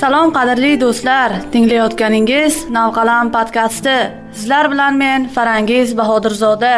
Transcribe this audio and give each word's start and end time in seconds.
salom 0.00 0.32
qadrli 0.34 0.72
do'stlar. 0.80 1.30
Tinglayotganingiz 1.52 2.54
navqalam 2.76 3.30
podkasti 3.34 3.96
sizlar 4.32 4.70
bilan 4.72 4.96
men 4.96 5.28
farangiz 5.34 5.96
bahodirzoda. 5.98 6.74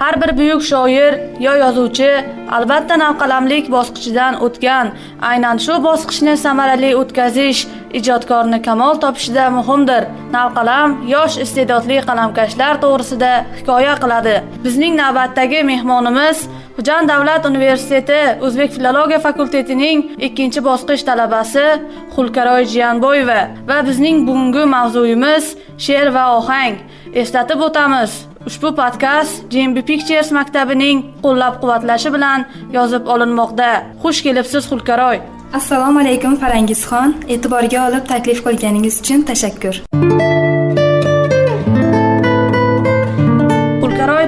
Har 0.00 0.14
bir 0.22 0.30
buyuk 0.38 0.62
shoir 0.62 1.12
yo 1.46 1.52
yozuvchi 1.62 2.10
albatta 2.56 2.96
navqalamlik 3.04 3.68
bosqichidan 3.74 4.40
o'tgan 4.46 4.86
aynan 5.30 5.60
shu 5.64 5.74
bosqichni 5.88 6.34
samarali 6.44 6.90
o'tkazish 7.00 7.60
ijodkorni 7.98 8.58
kamol 8.66 8.94
topishida 9.04 9.44
muhimdir. 9.58 10.02
Navqalam 10.36 10.90
yosh 11.14 11.36
iste'dodli 11.44 11.98
qalamkashlar 12.08 12.74
to'g'risida 12.84 13.32
hikoya 13.58 13.94
qiladi. 14.02 14.36
Bizning 14.64 14.94
navbatdagi 15.02 15.60
mehmonimiz 15.72 16.38
Xo'jand 16.76 17.08
davlat 17.10 17.44
universiteti 17.44 18.20
o'zbek 18.46 18.70
filologiya 18.76 19.18
fakultetining 19.26 19.98
ikkinchi 20.26 20.60
bosqich 20.68 21.02
talabasi 21.08 21.66
xulkaroy 22.14 22.64
jiyanboyeva 22.72 23.40
va 23.68 23.78
bizning 23.88 24.24
bugungi 24.28 24.64
mavzuyimiz 24.74 25.52
she'r 25.84 26.08
va 26.16 26.24
ohang. 26.38 26.80
Eslatib 27.22 27.60
o'tamiz 27.66 28.16
ushbu 28.48 28.72
podkast 28.80 29.44
gmb 29.52 29.84
pictures 29.90 30.32
maktabining 30.38 31.04
qo'llab 31.24 31.60
quvvatlashi 31.62 32.14
bilan 32.16 32.48
yozib 32.76 33.04
olinmoqda. 33.14 33.70
Xush 34.02 34.24
kelibsiz 34.26 34.64
xulkaroy. 34.72 35.20
Assalomu 35.58 36.00
alaykum 36.04 36.40
farangizxon. 36.42 37.18
E'tiborga 37.34 37.88
olib 37.88 38.04
taklif 38.12 38.38
qilganingiz 38.46 39.02
uchun 39.02 39.28
tashakkur. 39.30 39.84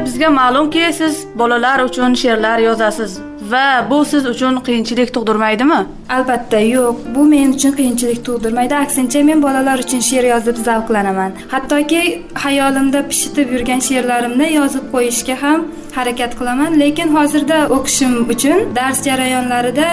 Bizga 0.06 0.30
ma'lumki 0.40 0.84
siz 1.00 1.14
bolalar 1.40 1.78
uchun 1.88 2.14
she'rlar 2.22 2.58
yozasiz 2.68 3.20
va 3.52 3.86
bu 3.90 3.98
siz 4.04 4.26
uchun 4.26 4.54
qiyinchilik 4.66 5.10
tug'dirmaydimi? 5.16 5.80
Albatta 6.16 6.60
yo'q. 6.60 6.96
Bu 7.14 7.24
men 7.32 7.52
uchun 7.56 7.72
qiyinchilik 7.78 8.20
tug'dirmaydi. 8.26 8.74
Aksincha 8.84 9.22
men 9.28 9.42
bolalar 9.46 9.78
uchun 9.84 10.00
she'r 10.08 10.24
yozib 10.32 10.56
zavqlanaman. 10.68 11.30
Hattoki 11.54 12.02
hayolimda 12.44 13.00
pishitib 13.10 13.54
yurgan 13.54 13.80
she'rlarimni 13.88 14.48
yozib 14.58 14.84
qo'yishga 14.94 15.36
ham 15.44 15.66
harakat 15.96 16.32
qilaman. 16.38 16.80
Lekin 16.82 17.08
hozirda 17.16 17.58
o'qishim 17.76 18.12
uchun 18.34 18.58
dars 18.78 18.98
jarayonlarida 19.08 19.88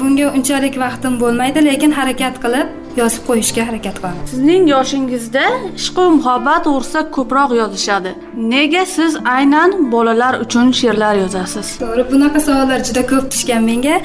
bunga 0.00 0.26
unchalik 0.36 0.74
vaqtim 0.84 1.20
bo'lmaydi 1.22 1.60
lekin 1.68 1.90
harakat 1.98 2.34
qilib 2.44 2.68
yozib 3.00 3.22
qo'yishga 3.28 3.62
harakat 3.68 3.96
qilaman. 4.00 4.24
Sizning 4.32 4.64
yoshingizda 4.74 5.44
ishqu 5.80 6.04
muhabbat 6.18 6.60
to'g'risida 6.66 7.00
ko'proq 7.16 7.50
yozishadi. 7.60 8.10
Nega 8.52 8.84
siz 8.96 9.12
aynan 9.36 9.70
bolalar 9.94 10.34
uchun 10.44 10.66
she'rlar 10.80 11.14
yozasiz? 11.24 11.66
To'g'ri 11.82 12.04
bunaqa 12.12 12.40
savollar 12.46 12.80
juda 12.88 13.02
ko'p 13.12 13.26
tushgan 13.32 13.62
menga. 13.70 13.96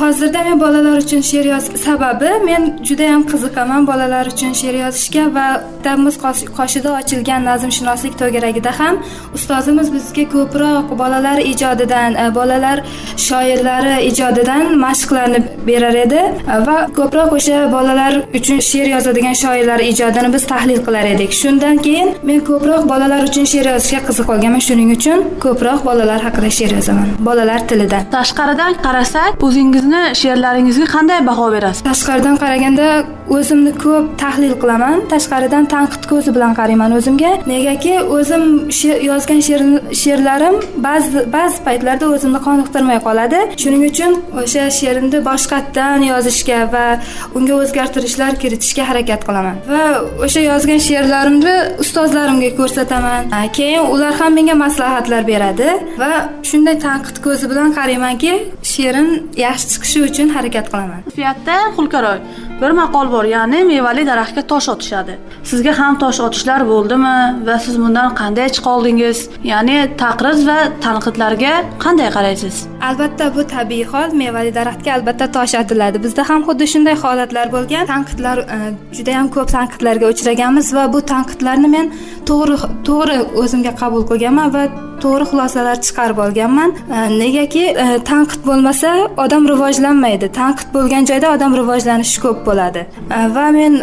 Hozirda 0.00 0.40
men 0.48 0.56
bolalar 0.64 0.96
uchun 1.04 1.22
she'r 1.30 1.46
yoz 1.52 1.64
sababi 1.86 2.30
men 2.48 2.62
judayam 2.88 3.22
qiziqaman 3.32 3.82
bolalar 3.90 4.24
uchun 4.34 4.52
she'r 4.60 4.76
yozishga 4.84 5.24
va 5.36 5.46
maktabimiz 5.88 6.16
qoshida 6.58 6.90
ochilgan 7.00 7.44
nazmshunoslik 7.50 8.14
to'garagida 8.20 8.72
ham 8.78 8.94
ustozimiz 9.36 9.88
bizga 9.94 10.24
ko'proq 10.34 10.86
bolalar 11.02 11.38
ijodidan 11.52 12.12
e, 12.24 12.34
bolalar 12.38 12.78
shoirlari 13.26 13.94
ijodidan 14.10 14.64
mashqlarni 14.84 15.37
berar 15.68 15.96
edi 16.04 16.22
va 16.68 16.76
ko'proq 16.98 17.34
o'sha 17.38 17.58
bolalar 17.74 18.12
uchun 18.38 18.60
she'r 18.70 18.88
yozadigan 18.94 19.36
shoirlar 19.42 19.80
ijodini 19.90 20.32
biz 20.34 20.46
tahlil 20.52 20.80
qilar 20.86 21.06
edik. 21.14 21.30
Shundan 21.40 21.76
keyin 21.86 22.14
men 22.28 22.40
ko'proq 22.50 22.88
bolalar 22.92 23.20
uchun 23.28 23.46
she'r 23.52 23.70
yozishga 23.72 24.00
qiziq 24.08 24.26
qolganman 24.30 24.62
shuning 24.68 24.90
uchun 24.96 25.24
ko'proq 25.44 25.84
bolalar 25.88 26.20
haqida 26.26 26.50
she'r 26.58 26.72
yozaman. 26.78 27.14
Bolalar 27.28 27.60
tilida 27.70 27.98
tashqaridan 28.16 28.80
qarasak 28.86 29.46
o'zingizni 29.48 30.02
she'rlaringizga 30.20 30.86
qanday 30.96 31.20
baho 31.30 31.46
berasiz? 31.54 31.84
Tashqaridan 31.90 32.36
qaraganda 32.42 32.88
o'zimni 33.36 33.72
ko'p 33.84 34.06
tahlil 34.22 34.54
qilaman. 34.62 34.96
Tashqaridan 35.12 35.64
tanqid 35.74 36.02
ko'zi 36.12 36.30
bilan 36.36 36.52
qarayman 36.58 36.90
o'zimga. 36.98 37.32
Negaki 37.54 37.94
o'zim 38.16 38.44
yozgan 39.10 39.40
she'rlarim 40.02 40.56
ba'zi 40.86 41.24
ba'zi 41.36 41.58
paytlarda 41.66 42.06
o'zimni 42.14 42.40
qoniqtirmay 42.48 42.98
qoladi. 43.06 43.38
Shuning 43.62 43.82
uchun 43.90 44.12
o'sha 44.42 44.64
she'rimni 44.78 45.18
boshqatdan 45.30 46.00
yozishga 46.12 46.60
va 46.74 46.86
unga 47.36 47.54
o'zgartirishlar 47.62 48.32
kiritishga 48.42 48.82
harakat 48.90 49.20
qilaman. 49.28 49.56
Va 49.72 49.84
o'sha 50.26 50.40
yozgan 50.50 50.80
she'rlarimni 50.88 51.56
ustozlarimga 51.84 52.50
ko'rsataman. 52.60 53.22
Keyin 53.58 53.84
ular 53.94 54.12
ham 54.20 54.32
menga 54.38 54.54
maslahatlar 54.64 55.22
beradi 55.32 55.68
va 56.02 56.12
shunday 56.50 56.76
tanqid 56.86 57.16
ko'zi 57.26 57.44
bilan 57.50 57.68
qaraymanki 57.78 58.32
she'rim 58.72 59.08
yaxshi 59.44 59.66
chiqishi 59.72 59.98
uchun 60.08 60.28
harakat 60.36 60.66
qilaman. 60.72 61.00
Kayfiyatda 61.06 61.56
xulkaroy 61.76 62.18
bir 62.60 62.70
maqol 62.80 63.12
bor 63.14 63.24
ya'ni 63.24 63.64
mevali 63.64 64.06
daraxtga 64.10 64.42
tosh 64.52 64.68
otishadi. 64.74 65.14
Sizga 65.50 65.72
ham 65.80 65.98
tosh 66.02 66.20
otishlar 66.26 66.60
bo'ldimi 66.72 67.14
va 67.48 67.56
siz 67.64 67.74
bundan 67.82 68.14
qanday 68.20 68.48
chiqa 68.56 68.70
oldingiz? 68.76 69.18
Ya'ni 69.52 69.78
taqriz 70.02 70.40
va 70.48 70.58
tanqidlarga 70.86 71.54
qanday 71.84 72.10
qaraysiz? 72.16 72.56
Albatta 72.88 73.30
bu 73.36 73.46
tabiiy 73.54 73.86
hol 73.92 74.08
mevali 74.22 74.52
daraxtga 74.58 74.90
albatta 74.96 75.30
tosh 75.36 75.54
otiladi. 75.62 76.02
Bizda 76.06 76.28
ham 76.30 76.40
xuddi 76.48 76.66
shunday 76.72 76.96
holatlar 77.04 77.46
bo'lgan 77.56 77.84
tanqidlar 77.92 78.38
e, 78.56 78.58
judayam 78.98 79.26
juda 79.28 79.34
ko'p 79.36 79.48
tanqidlarga 79.56 80.06
uchraganmiz 80.14 80.74
va 80.76 80.84
bu 80.94 81.00
tanqidlarni 81.12 81.68
men 81.76 81.86
to'g'ri 82.30 82.56
to'g'ri 82.88 83.18
o'zimga 83.42 83.72
qabul 83.82 84.02
qilganman 84.10 84.54
va 84.56 84.64
to'g'ri 85.02 85.24
xulosalar 85.30 85.76
chiqarib 85.86 86.18
olganman. 86.26 86.70
E, 86.96 86.98
negaki 87.22 87.64
e, 87.84 87.86
tanqid 88.10 88.42
bo'lmasa 88.48 88.90
odam 89.24 89.48
rivojlanmaydi. 89.52 90.32
Tanqid 90.40 90.68
bo'lgan 90.76 91.10
joyda 91.10 91.34
odam 91.36 91.56
rivojlanishi 91.60 92.18
ko'p 92.24 92.47
bo'ladi. 92.48 92.86
E, 93.16 93.18
va 93.36 93.46
men 93.58 93.82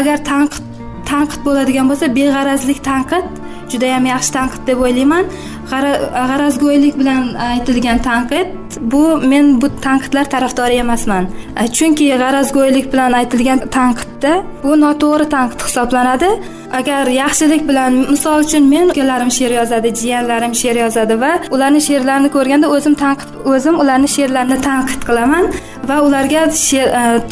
agar 0.00 0.18
tanqid 0.32 0.64
tanqid 1.12 1.40
bo'ladigan 1.46 1.86
bo'lsa 1.90 2.06
beg'arazlik 2.18 2.80
tanqid 2.90 3.26
judayam 3.72 4.04
yaxshi 4.12 4.32
tanqid 4.38 4.62
deb 4.70 4.78
o'ylayman. 4.84 5.24
G'arazgo'ylik 5.70 6.94
bilan 7.00 7.34
aytilgan 7.48 7.98
tanqid 8.08 8.48
bu 8.92 9.02
men 9.32 9.60
bu 9.62 9.68
tanqidlar 9.86 10.30
tarafdori 10.34 10.80
emasman. 10.84 11.28
E, 11.60 11.66
chunki 11.76 12.06
g'arazgo'ylik 12.22 12.86
bilan 12.92 13.12
aytilgan 13.20 13.60
tanqidda 13.76 14.32
bu 14.64 14.72
noto'g'ri 14.84 15.26
tanqid 15.36 15.60
hisoblanadi. 15.66 16.30
Agar 16.78 17.06
yaxshilik 17.22 17.62
bilan 17.68 17.92
misol 18.12 18.44
uchun 18.46 18.68
men 18.74 18.92
ukalarim 18.92 19.30
she'r 19.38 19.52
yozadi 19.60 19.88
jiyanlarim 20.00 20.52
she'r 20.62 20.76
yozadi 20.84 21.14
va 21.22 21.32
ularni 21.54 21.80
she'rlarini 21.88 22.30
ko'rganda 22.36 22.66
o'zim 22.76 22.94
tanqid 23.02 23.30
o'zim 23.52 23.80
ularni 23.82 24.08
she'rlarini 24.16 24.58
tanqid 24.68 25.02
qilaman. 25.08 25.44
Va 25.90 25.96
ularga 26.06 26.42
e, 26.46 26.82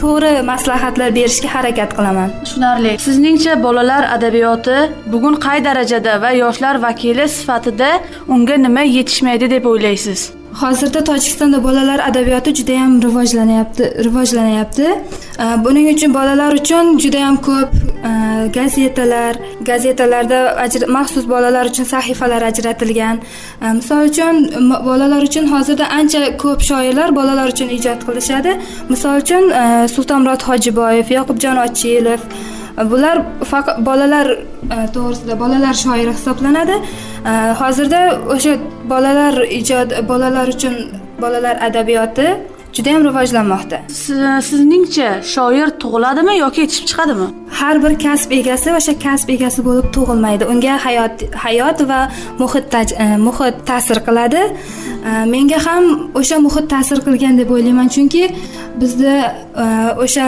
to'g'ri 0.02 0.32
maslahatlar 0.52 1.14
berishga 1.18 1.48
harakat 1.56 1.90
qilaman. 1.98 2.28
Tushunarli. 2.44 2.92
Sizningcha 3.06 3.62
bolalar 3.66 4.02
adabiyoti 4.16 4.78
bugun 5.12 5.34
qay 5.46 5.58
darajada 5.68 6.12
va 6.24 6.30
yoshlar 6.42 6.74
vakili 6.86 7.28
sifatida 7.36 7.90
unga 8.34 8.56
nima 8.66 8.82
yetishmaydi 8.96 9.50
deb 9.54 9.64
o'ylaysiz? 9.72 10.20
Hozirda 10.62 11.00
tojikistonda 11.10 11.58
bolalar 11.66 11.98
adabiyoti 12.10 12.54
juda 12.58 12.72
yam 12.80 12.92
rivojlanyapti 13.06 13.84
rivojlanyapti 14.06 14.86
buning 15.64 15.86
uchun 15.94 16.14
bolalar 16.18 16.52
uchun 16.60 16.98
juda 17.04 17.18
yam 17.26 17.36
ko'p 17.48 17.70
gazetalar 18.56 19.34
gazetalarda 19.60 20.40
maxsus 20.96 21.24
bolalar 21.28 21.64
uchun 21.70 21.86
sahifalar 21.94 22.42
ajratilgan. 22.50 23.16
Misol 23.80 24.02
uchun 24.10 24.34
bolalar 24.88 25.22
uchun 25.28 25.46
hozirda 25.54 25.86
ancha 25.98 26.20
ko'p 26.42 26.60
shoirlar 26.70 27.08
bolalar 27.18 27.46
uchun 27.54 27.68
ijod 27.78 28.00
qilishadi. 28.08 28.52
Misol 28.92 29.14
uchun 29.22 29.44
sultonmurod 29.94 30.42
hojiboyev 30.48 31.08
yoqubjon 31.18 31.56
ochilov 31.66 32.20
e, 32.80 32.82
bular 32.92 33.16
faqat 33.52 33.76
bolalar 33.88 34.26
e, 34.36 34.78
to'g'risida 34.94 35.34
bolalar 35.42 35.74
shoiri 35.84 36.12
hisoblanadi. 36.18 36.76
Hozirda 37.60 38.02
o'sha 38.34 38.52
bolalar 38.92 39.34
ijod 39.60 39.88
bolalar 40.10 40.46
uchun 40.54 40.74
bolalar 41.22 41.56
adabiyoti 41.68 42.28
judayam 42.78 43.02
rivojlanmoqda. 43.08 43.78
Sizningcha 44.48 45.08
shoir 45.34 45.68
tug'iladimi 45.82 46.34
yoki 46.38 46.64
yetishib 46.64 46.86
chiqadimi? 46.90 47.28
Har 47.58 47.76
bir 47.84 47.92
kasb 48.04 48.30
egasi 48.40 48.74
o'sha 48.78 48.94
kasb 49.04 49.28
egasi 49.36 49.64
bo'lib 49.68 49.88
tug'ilmaydi. 49.96 50.44
Unga 50.52 50.74
hayot 50.86 51.14
hayot 51.44 51.78
va 51.90 52.00
muhit 52.42 52.76
e, 53.04 53.06
muhit 53.26 53.56
ta'sir 53.70 53.98
qiladi. 54.08 54.42
Menga 55.34 55.58
ham 55.66 55.84
o'sha 56.20 56.36
muhit 56.46 56.66
ta'sir 56.74 56.98
qilgan 57.06 57.34
deb 57.40 57.50
o'ylayman. 57.56 57.88
Chunki 57.94 58.24
bizda 58.80 59.14
e, 59.64 59.66
o'sha 60.04 60.26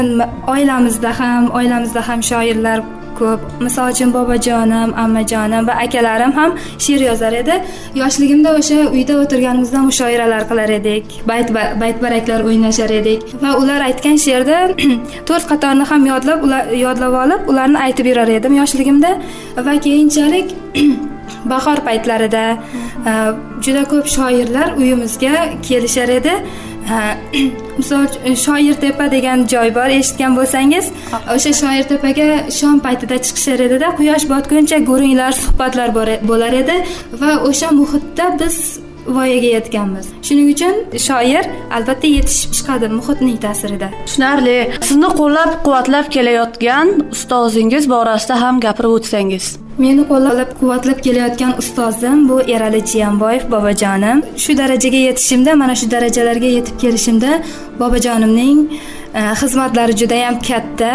oilamizda 0.54 1.10
ham 1.20 1.42
oilamizda 1.58 2.00
ham 2.08 2.20
shoirlar 2.30 2.78
ko'p. 3.18 3.40
Misol 3.64 3.92
uchun 3.94 4.12
bobojonim 4.16 4.94
ammajonim 5.02 5.66
va 5.68 5.74
akalarim 5.84 6.32
ham 6.38 6.56
she'r 6.86 7.04
yozar 7.08 7.36
edi. 7.42 7.56
Yoshligimda 8.00 8.54
o'sha 8.60 8.78
uyda 8.96 9.18
o'tirganimizda 9.22 9.82
mushoiralar 9.88 10.46
qilar 10.50 10.70
edik. 10.78 11.04
Bayt 11.30 11.52
baytbaraklar 11.82 12.46
o'ynashar 12.48 12.90
edik. 13.00 13.26
Va 13.42 13.54
ular 13.60 13.80
aytgan 13.88 14.16
she'rda 14.26 14.58
to'rt 15.28 15.46
qatorni 15.52 15.86
ham 15.92 16.08
yodlab 16.12 16.48
yodlab 16.84 17.20
olib 17.24 17.52
ularni 17.54 17.78
aytib 17.86 18.12
yurar 18.12 18.34
edim 18.38 18.58
yoshligimda. 18.60 19.14
Va 19.68 19.78
keyinchalik 19.86 20.56
bahor 21.52 21.78
paytlarida 21.88 22.44
e, 23.10 23.12
juda 23.64 23.84
ko'p 23.92 24.06
shoirlar 24.16 24.74
uyimizga 24.80 25.34
kelishar 25.68 26.08
edi. 26.20 26.34
misol 27.78 28.06
shoirtepa 28.44 29.06
degan 29.14 29.46
joy 29.52 29.72
bor 29.78 29.88
eshitgan 30.00 30.36
bo'lsangiz 30.38 30.90
o'sha 31.36 31.52
shoirtepaga 31.62 32.28
shom 32.58 32.82
paytida 32.86 33.16
chiqishar 33.26 33.64
edida 33.68 33.94
quyosh 33.98 34.28
botguncha 34.34 34.78
gurunglar 34.90 35.32
suhbatlar 35.42 35.88
bo'lar 36.30 36.52
edi 36.62 36.76
va 37.22 37.32
o'sha 37.48 37.68
muhitda 37.80 38.26
biz 38.42 38.56
voyaga 39.06 39.50
yetganmiz. 39.56 40.06
Shuning 40.26 40.50
uchun 40.54 40.74
shoir 41.06 41.44
albatta 41.76 42.08
yetishib 42.16 42.52
chiqadi 42.58 42.90
muhitning 42.98 43.38
ta'sirida. 43.46 43.88
Tushunarli. 44.06 44.58
Sizni 44.88 45.10
qo'llab 45.20 45.56
quvvatlab 45.64 46.12
kelayotgan 46.16 46.94
ustozingiz 47.14 47.90
borasida 47.94 48.40
ham 48.44 48.60
gapirib 48.66 48.98
o'tsangiz 48.98 49.46
meni 49.84 50.02
qo'llab 50.10 50.50
quvvatlab 50.60 50.98
kelayotgan 51.06 51.52
ustozim 51.62 52.28
bu 52.28 52.36
erali 52.54 52.80
jiyanboyev 52.92 53.44
bobojonim. 53.54 54.18
Shu 54.42 54.52
darajaga 54.60 55.00
yetishimda 55.08 55.52
mana 55.62 55.74
shu 55.80 55.86
darajalarga 55.94 56.48
yetib 56.56 56.76
kelishimda 56.82 57.30
bobojonimning 57.80 58.58
xizmatlari 59.14 59.96
judayam 59.96 60.40
katta. 60.48 60.92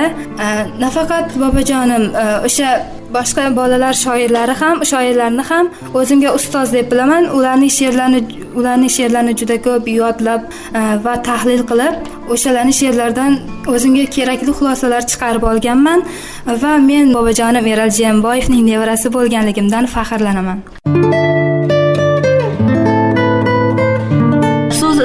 Nafaqat 0.80 1.36
bobojonim 1.42 2.04
e, 2.16 2.26
o'sha 2.48 2.70
boshqa 3.16 3.46
bolalar 3.60 3.94
shoirlari 3.94 4.56
ham 4.62 4.84
shoirlarni 4.92 5.44
ham 5.50 5.70
o'zimga 6.00 6.34
ustoz 6.40 6.74
deb 6.74 6.92
bilaman. 6.92 7.24
Ularning 7.38 7.72
she'rlarini 7.78 8.22
ularning 8.60 8.92
she'rlarini 8.98 9.34
juda 9.42 9.58
ko'p 9.68 9.88
yodlab 10.02 10.42
e, 10.80 10.82
va 11.06 11.16
tahlil 11.30 11.64
qilib 11.72 11.96
o'shalarni 12.34 12.74
she'rlaridan 12.82 13.40
o'zimga 13.76 14.06
kerakli 14.18 14.52
xulosalar 14.60 15.02
chiqarib 15.12 15.44
olganman 15.52 16.06
va 16.64 16.78
men 16.90 17.14
bobojonim 17.18 17.66
eral 17.74 17.92
jiyamboyevning 17.98 18.64
nevarasi 18.72 19.14
bo'lganligimdan 19.18 19.92
faxrlanaman. 19.96 20.64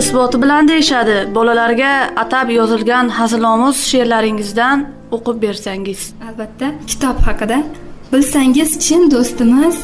Isboti 0.00 0.43
bilan 0.43 0.69
deyishadi. 0.69 1.17
Bolalarga 1.35 1.93
atab 2.23 2.50
yozilgan 2.58 3.08
hazilomuz 3.19 3.76
she'rlaringizdan 3.91 4.79
o'qib 5.17 5.37
bersangiz. 5.44 6.00
Albatta 6.29 6.67
kitob 6.91 7.19
haqida 7.29 7.58
bilsangiz 8.12 8.70
chin 8.85 9.02
do'stimiz 9.14 9.76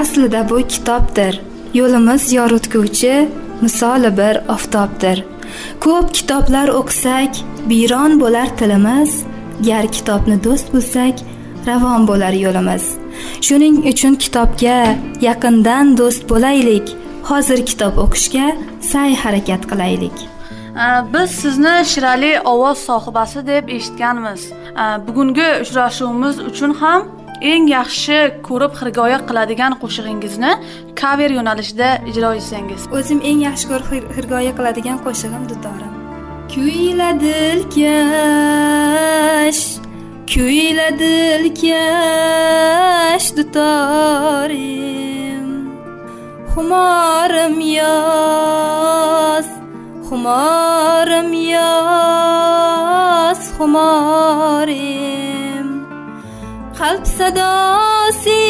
aslida 0.00 0.40
bu 0.50 0.58
kitobdir. 0.74 1.40
Yo'limiz 1.80 2.32
yoritguvchi 2.38 3.14
misoli 3.64 4.10
bir 4.20 4.34
oftobdir. 4.54 5.24
Ko'p 5.84 6.14
kitoblar 6.18 6.68
o'qisak 6.80 7.32
biyron 7.70 8.20
bo'lar 8.22 8.48
tilimiz 8.58 9.10
gar 9.68 9.86
kitobni 9.96 10.36
do'st 10.46 10.68
bilsak 10.74 11.16
ravon 11.66 12.02
bo'lar 12.10 12.34
yo'limiz. 12.44 12.84
Shuning 13.46 13.76
uchun 13.92 14.14
kitobga 14.24 14.78
yaqindan 15.28 15.96
do'st 16.00 16.22
bo'laylik. 16.32 16.86
Hozir 17.30 17.60
kitob 17.70 17.94
o'qishga 18.04 18.46
sa'y 18.92 19.12
harakat 19.22 19.62
qilaylik. 19.70 20.16
Biz 21.14 21.30
sizni 21.42 21.76
shirali 21.92 22.32
ovoz 22.52 22.78
sohibasi 22.88 23.40
deb 23.46 23.64
eshitganmiz. 23.76 24.42
Bugungi 25.06 25.48
uchrashuvimiz 25.64 26.36
uchun 26.50 26.72
ham 26.80 27.00
eng 27.52 27.64
yaxshi 27.76 28.18
ko'rib 28.48 28.72
xirgoyi 28.80 29.18
qiladigan 29.28 29.72
qo'shig'ingizni 29.82 30.52
kaver 31.00 31.30
yo'nalishida 31.38 31.88
ijro 32.10 32.30
etsangiz. 32.40 32.82
O'zim 32.96 33.18
eng 33.30 33.40
yaxshi 33.48 33.64
ko'rib 33.70 33.86
xirgoyi 34.16 34.52
qiladigan 34.58 34.98
qo'shig'im 35.06 35.44
dutorim. 35.50 35.92
Kuyla 36.52 37.10
dilkash 37.24 38.02
kuyla 40.32 40.88
dilkash 41.02 42.06
dutorim 43.36 44.92
xumorim 46.54 47.56
yoz 47.78 49.48
xumorim 50.08 51.30
yoz 51.54 53.40
xumorim 53.56 55.22
qalb 56.78 57.04
sadosi 57.16 58.42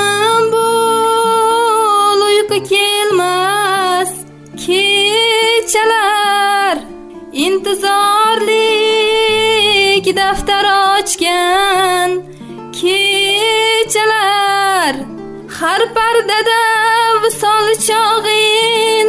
hamdamim 0.00 0.44
bo'l 0.54 2.20
uyqu 2.28 2.58
kelmas 2.72 4.12
kechalar 4.64 6.76
intizorlik 7.44 8.70
daftar 10.20 10.66
ochgan. 10.98 12.10
Kechalar 12.78 14.94
har 15.58 15.82
pardada 15.96 16.62
visol 17.22 17.66
chog'in. 17.88 19.06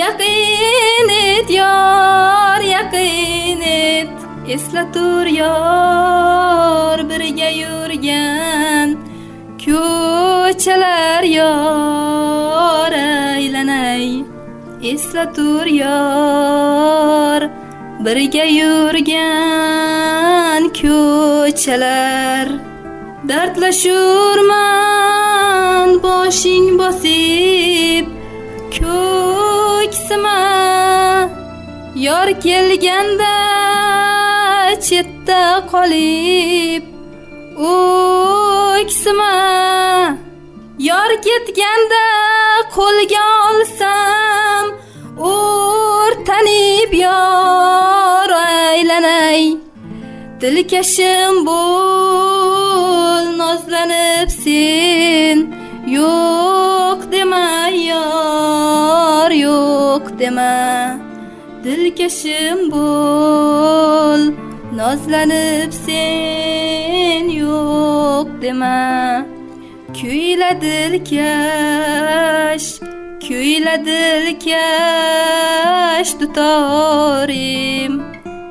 Yaqin 0.00 1.08
et 1.26 1.48
yor 1.58 2.60
yaqin 2.74 3.60
et. 3.62 4.10
Eslatur 4.54 5.26
yor 5.40 6.98
birga 7.10 7.50
yurgan. 7.62 8.88
Ko'chalar 10.50 11.22
yor 11.22 12.92
aylanay. 12.92 14.24
Eslatur 14.92 15.66
yor 15.82 17.40
birga 18.04 18.46
yurgan 18.58 20.62
ko'chalar. 20.80 22.46
Dardlashurman 23.28 25.88
boshing 26.04 26.66
bosib 26.80 28.04
ko'ksima. 28.76 30.40
Yor 32.06 32.28
kelganda 32.44 33.36
chetda 34.86 35.42
qolib 35.72 36.82
o'ksima 37.70 39.39
ketganda 41.26 42.04
qo'lga 42.76 43.24
olsam 43.48 44.64
o'rtanib 45.32 46.92
yor 47.04 48.30
aylanay. 48.40 49.42
Dilkashim 50.40 51.34
bo'l 51.48 53.24
nozlanib 53.40 54.28
sen. 54.42 55.38
Yo'q 55.96 57.00
dema 57.12 57.48
yor 57.90 59.30
yo'q 59.46 60.04
dema. 60.20 60.54
Dilkashim 61.64 62.58
bo'l 62.74 64.22
nozlanib 64.78 65.70
sen. 65.84 67.22
Yo'q 67.42 68.28
dema. 68.42 68.78
Kuyla 70.00 70.50
dilkash 70.60 72.68
kuyla 73.24 73.74
dilkash 73.88 74.52
dutorim 76.20 77.92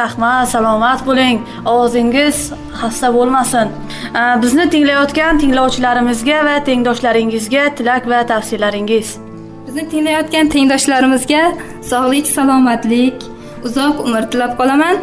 rahmat 0.00 0.48
salomat 0.48 1.06
bo'ling. 1.06 1.40
Ovozingiz 1.66 2.52
xasta 2.80 3.14
bo'lmasin. 3.14 3.68
Bizni 4.42 4.70
tinglayotgan 4.74 5.38
tinglovchilarimizga 5.42 6.38
va 6.48 6.56
tengdoshlaringizga 6.68 7.64
tilak 7.76 8.04
va 8.12 8.26
tavsiyalaringiz. 8.26 9.29
Bizni 9.70 9.88
tinglayotgan 9.90 10.48
tengdoshlarimizga 10.48 11.42
sog'lik 11.90 12.26
salomatlik 12.26 13.14
uzoq 13.64 14.00
umr 14.06 14.24
tilab 14.32 14.56
qolaman. 14.60 14.96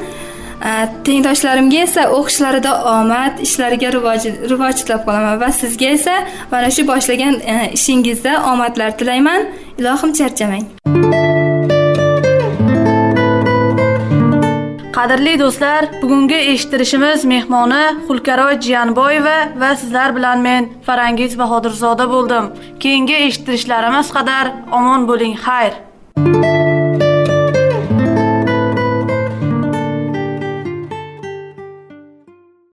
Tengdoshlarimga 1.08 1.84
esa 1.88 2.04
o'qishlarida 2.18 2.74
omad 2.96 3.40
ishlariga 3.48 3.94
rivoj 3.96 4.28
rivoj 4.52 4.76
tilab 4.82 5.06
qolaman 5.08 5.40
va 5.44 5.52
sizga 5.62 5.94
esa 6.00 6.16
mana 6.52 6.74
shu 6.76 6.88
boshlagan 6.92 7.40
e, 7.54 7.56
ishingizda 7.78 8.34
omadlar 8.52 8.92
tilayman. 9.00 9.48
Ilohim 9.80 10.12
charchamang. 10.20 10.66
Qadrli 14.98 15.34
do'stlar 15.40 15.86
bugungi 16.02 16.38
eshittirishimiz 16.52 17.26
mehmoni 17.32 17.82
xulkaroy 18.08 18.56
jiyanboyeva 18.66 19.36
va 19.62 19.70
sizlar 19.82 20.16
bilan 20.18 20.42
men 20.48 20.70
farangiz 20.88 21.36
bahodirzoda 21.42 22.08
bo'ldim. 22.14 22.48
Keyingi 22.86 23.20
eshittirishlarimiz 23.28 24.10
qadar 24.18 24.50
omon 24.80 25.06
bo'ling 25.10 25.36
xayr. 25.46 25.78